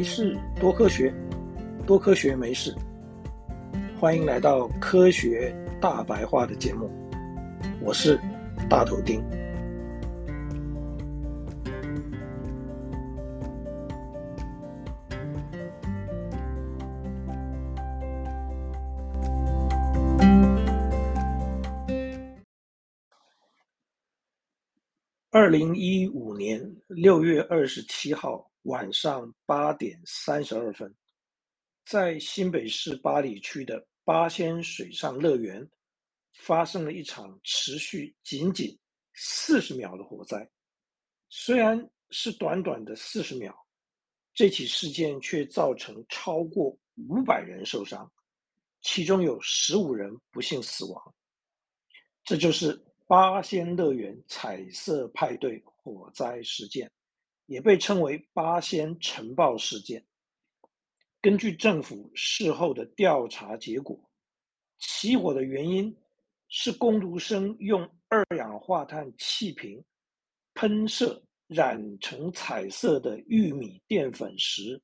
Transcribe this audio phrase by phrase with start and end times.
[0.00, 1.12] 没事，多科学，
[1.86, 2.74] 多科学没事。
[3.98, 6.90] 欢迎来到科学大白话的节目，
[7.82, 8.18] 我是
[8.66, 9.22] 大头丁。
[25.30, 30.94] 二零一五年六月二十七号晚上八点三十二分，
[31.84, 35.68] 在新北市八里区的八仙水上乐园，
[36.34, 38.78] 发生了一场持续仅仅
[39.14, 40.48] 四十秒的火灾。
[41.28, 43.54] 虽然是短短的四十秒，
[44.34, 46.76] 这起事件却造成超过
[47.08, 48.10] 五百人受伤，
[48.82, 51.14] 其中有十五人不幸死亡。
[52.24, 52.84] 这就是。
[53.10, 56.88] 八仙乐园彩色派对火灾事件，
[57.50, 60.06] 也被称为八仙尘爆事件。
[61.20, 64.00] 根据政府事后的调查结果，
[64.78, 65.94] 起火的原因
[66.48, 69.84] 是工读生用二氧化碳气瓶
[70.54, 74.80] 喷射染成彩色的玉米淀粉时，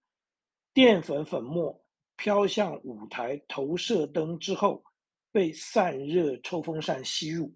[0.74, 1.80] 淀粉粉末
[2.16, 4.82] 飘向舞台投射灯之后，
[5.30, 7.54] 被散热抽风扇吸入。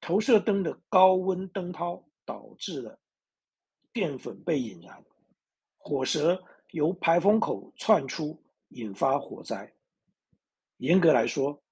[0.00, 2.96] 投射灯的高温灯泡导致了
[3.94, 5.02] 淀粉被引燃，
[5.78, 6.42] 火舌
[6.72, 8.36] 由排风口窜出，
[8.70, 9.72] 引发火灾。
[10.78, 11.62] 严格来说，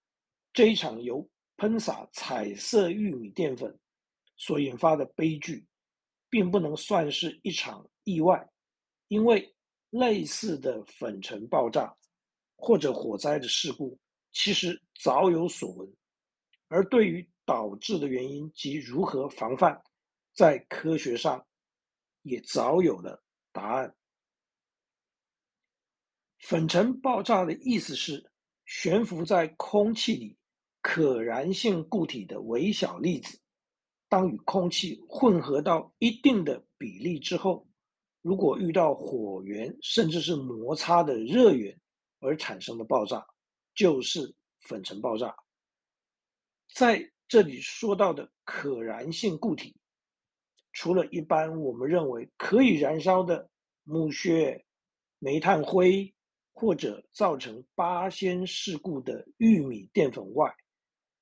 [0.53, 3.77] 这一场由喷洒彩色玉米淀粉
[4.37, 5.67] 所引发的悲剧，
[6.31, 8.48] 并不能算是一场意外，
[9.09, 9.53] 因为
[9.91, 11.93] 类似的粉尘爆炸
[12.55, 13.98] 或者火灾的事故，
[14.31, 15.93] 其实早有所闻。
[16.69, 19.83] 而对于导致的原因及如何防范，
[20.33, 21.44] 在科学上
[22.22, 23.22] 也早有了
[23.53, 23.94] 答案。
[26.38, 28.31] 粉尘爆炸的意思是，
[28.66, 30.37] 悬浮在空气里
[30.81, 33.38] 可燃性固体的微小粒子，
[34.09, 37.66] 当与空气混合到一定的比例之后，
[38.22, 41.78] 如果遇到火源甚至是摩擦的热源
[42.19, 43.25] 而产生的爆炸，
[43.75, 45.34] 就是粉尘爆炸。
[46.75, 49.77] 在这里说到的可燃性固体，
[50.72, 53.49] 除了一般我们认为可以燃烧的
[53.84, 54.65] 木屑、
[55.19, 56.12] 煤炭灰，
[56.53, 60.53] 或者造成八仙事故的玉米淀粉外，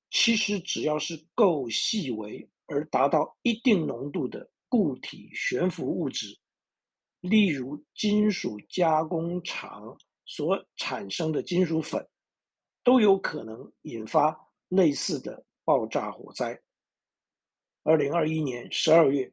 [0.09, 6.37] 其实只要是够细微而达到一定浓度的固体悬浮物质，
[7.19, 12.07] 例如金属加工厂所产生的金属粉，
[12.83, 14.37] 都有可能引发
[14.69, 15.45] 类似的。
[15.63, 16.59] 爆炸火灾。
[17.83, 19.31] 二零二一年十二月，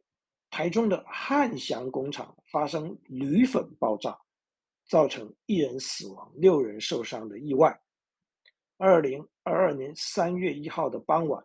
[0.51, 4.19] 台中的汉翔工厂发生铝粉爆炸，
[4.87, 7.79] 造成一人死亡、六人受伤的意外。
[8.77, 11.45] 二零二二年三月一号的傍晚，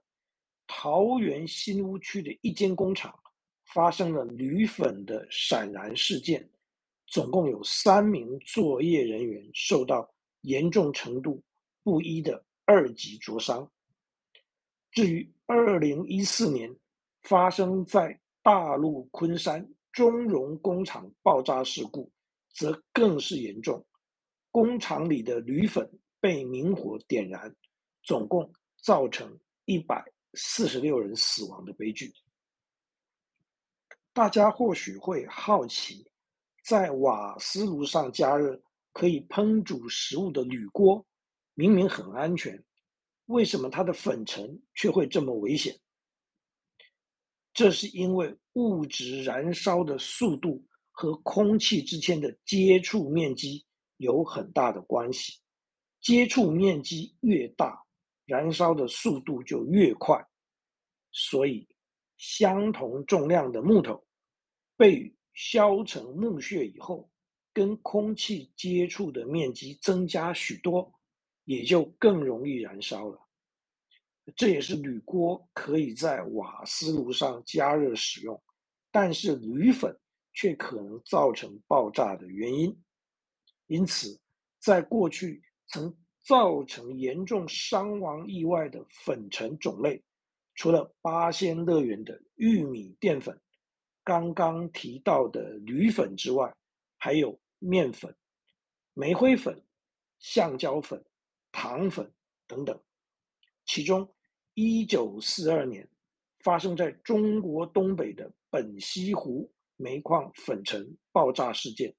[0.68, 3.18] 桃园新屋区的一间工厂
[3.66, 6.48] 发生了铝粉的闪燃事件，
[7.08, 10.10] 总共有三名作业人员受到
[10.42, 11.44] 严重程度
[11.84, 13.70] 不一的二级灼伤。
[14.92, 16.74] 至于二零一四年
[17.24, 22.12] 发生在大陆昆山中荣工厂爆炸事故，
[22.54, 23.84] 则更是严重，
[24.52, 25.90] 工厂里的铝粉
[26.20, 27.56] 被明火点燃，
[28.04, 32.14] 总共造成一百四十六人死亡的悲剧。
[34.12, 36.06] 大家或许会好奇，
[36.66, 38.62] 在瓦斯炉上加热
[38.92, 41.04] 可以烹煮食物的铝锅，
[41.54, 42.62] 明明很安全。
[43.28, 45.74] 为什么它的粉尘却会这么危险？
[47.54, 53.64] 这是因为物质燃烧的速度和空气之间的接触面积
[53.98, 55.40] 有很大的关系。
[56.02, 57.82] 接触面积越大，
[58.26, 60.22] 燃烧的速度就越快。
[61.12, 61.68] 所以，
[62.18, 64.04] 相同重量的木头
[64.76, 67.10] 被削成木屑以后，
[67.54, 70.92] 跟空气接触的面积增加许多。
[71.46, 73.23] 也就更容易燃烧了。
[74.36, 78.42] 这也是铝锅可以在瓦斯炉上加热使用，
[78.92, 79.98] 但是铝粉
[80.34, 82.78] 却可能造成爆炸的原因。
[83.68, 84.20] 因此，
[84.60, 90.04] 在过去曾造成严重伤亡意外的粉尘种类，
[90.56, 93.40] 除了八仙乐园的玉米淀粉、
[94.04, 96.54] 刚刚提到的铝粉之外，
[96.98, 98.16] 还有面粉、
[98.94, 99.62] 煤灰粉、
[100.20, 101.04] 橡胶粉。
[101.56, 102.12] 糖粉
[102.48, 102.82] 等等，
[103.68, 104.12] 其中
[104.56, 105.88] 一九四二年
[106.40, 111.94] 发生在中国东北的本溪湖煤矿粉尘爆炸事件，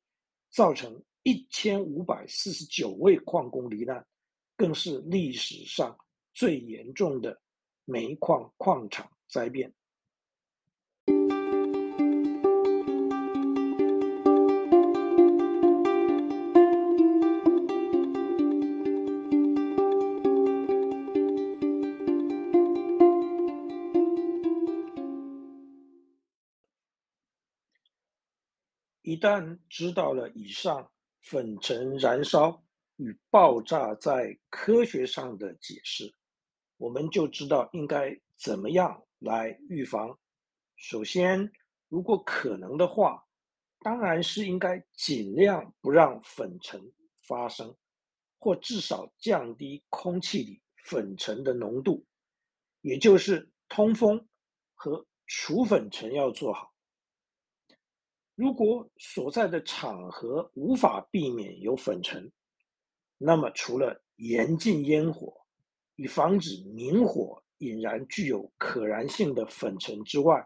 [0.51, 4.07] 造成一千五百四十九位矿工罹难，
[4.57, 5.97] 更是历史上
[6.33, 7.41] 最严重的
[7.85, 9.75] 煤矿矿场灾变。
[29.15, 30.91] 一旦知道了以上
[31.21, 32.61] 粉尘燃烧
[32.97, 36.13] 与爆炸在科学上的解释，
[36.79, 40.19] 我们就知道应该怎么样来预防。
[40.75, 41.49] 首先，
[41.89, 43.25] 如果可能的话，
[43.79, 46.83] 当然是应该尽量不让粉尘
[47.29, 47.73] 发生，
[48.41, 52.05] 或至少降低空气里粉尘的浓度，
[52.81, 54.29] 也就是通风
[54.75, 56.74] 和除粉尘要做好。
[58.35, 62.31] 如果所在的场合无法避免有粉尘，
[63.17, 65.33] 那么除了严禁烟火，
[65.95, 70.45] 以防止明火引燃具有可燃性的粉尘之外，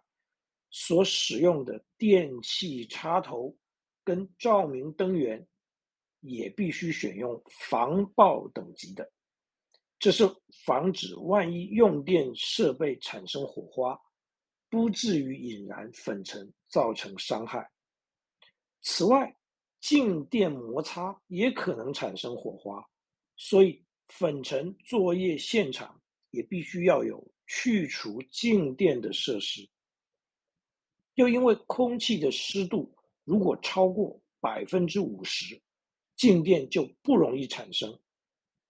[0.71, 3.57] 所使用的电器插头
[4.05, 5.47] 跟照明灯源
[6.21, 9.11] 也必须选用防爆等级的，
[9.99, 10.29] 这是
[10.67, 13.99] 防止万一用电设备产生火花，
[14.69, 17.67] 不至于引燃粉尘造成伤害。
[18.81, 19.37] 此外，
[19.81, 22.85] 静电摩擦也可能产生火花，
[23.37, 29.69] 所以粉尘作业现场也必须要有去除静电的设施。
[31.15, 32.95] 又因为空气的湿度
[33.25, 35.61] 如果超过百分之五十，
[36.17, 37.99] 静电就不容易产生，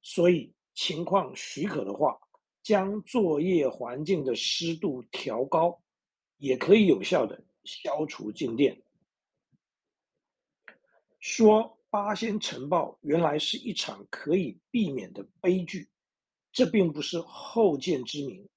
[0.02, 2.19] 所以情况许可的话，
[2.62, 5.78] 将作业环境的湿度调高，
[6.38, 8.82] 也可以有效的消除静电。
[11.20, 15.88] 说八仙尘爆原来是一场可以避免的悲剧，
[16.53, 18.49] 这并不是后见之明。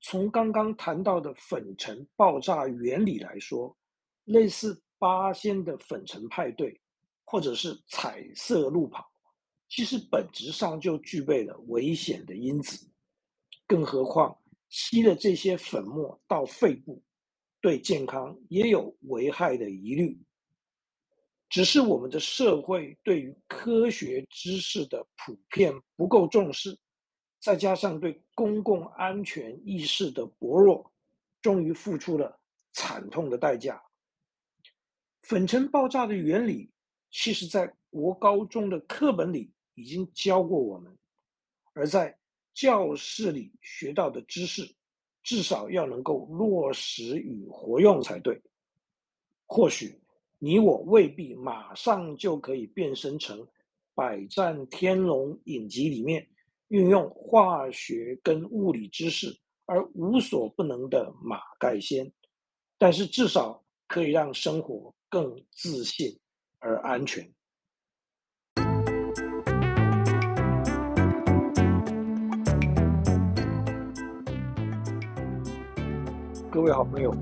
[0.00, 3.76] 从刚刚谈到的粉尘爆炸原理来说，
[4.24, 6.80] 类似八仙的粉尘派对，
[7.24, 9.04] 或者是彩色路跑，
[9.68, 12.90] 其实本质上就具备了危险的因子。
[13.66, 14.36] 更何况
[14.70, 17.02] 吸了这些粉末到肺部，
[17.60, 20.18] 对健康也有危害的疑虑。
[21.50, 26.78] 只是我们的社会对于科学知识的普遍不够重视，
[27.40, 30.92] 再加上对公共安全意识的薄弱，
[31.42, 32.40] 终于付出了
[32.72, 33.82] 惨痛的代价。
[35.22, 36.70] 粉尘爆炸的原理，
[37.10, 40.96] 其实在国高中的课本里已经教过我们，
[41.72, 42.16] 而在
[42.54, 44.72] 教室里学到的知识，
[45.24, 48.40] 至少要能够落实与活用才对。
[49.46, 50.00] 或许。
[50.42, 53.38] 你我未必马上就可以变身成
[53.94, 56.26] 《百战天龙》影集里面
[56.68, 62.10] 运用化学跟物理知识而无所不能的马盖先，
[62.78, 66.18] 但是至少可以让生活更自信
[66.58, 67.30] 而安全。
[76.50, 77.14] 各位好朋友。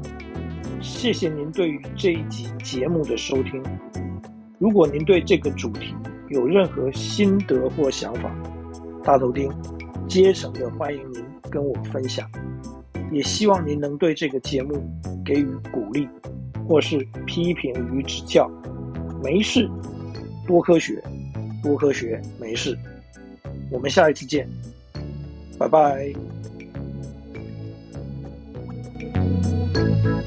[0.80, 3.62] 谢谢您对于这一集节目的收听。
[4.58, 5.94] 如果您对这个主题
[6.30, 8.34] 有任何心得或想法，
[9.02, 9.50] 大头钉
[10.08, 12.28] 竭诚的欢迎您跟我分享。
[13.10, 14.82] 也希望您能对这个节目
[15.24, 16.08] 给予鼓励，
[16.68, 18.50] 或是批评与指教。
[19.22, 19.68] 没事，
[20.46, 21.02] 多科学，
[21.62, 22.78] 多科学，没事。
[23.70, 24.48] 我们下一次见，
[25.58, 26.12] 拜拜。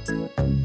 [0.05, 0.60] Thank you.